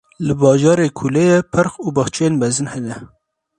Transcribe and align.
Li 0.25 0.33
bajarê 0.41 0.87
ku 0.97 1.05
lê 1.15 1.23
ye, 1.31 1.37
park 1.53 1.73
û 1.85 1.87
baxçeyên 1.97 2.33
mezin 2.41 2.67
hene. 2.73 2.97